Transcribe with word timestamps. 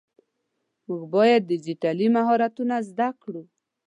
مونږ 0.85 1.03
باید 1.15 1.47
ډيجيټلي 1.51 2.07
مهارتونه 2.17 2.75
زده 2.89 3.09
کړو. 3.21 3.43